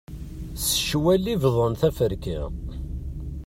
[0.63, 2.41] S ccwal i bḍan taferka.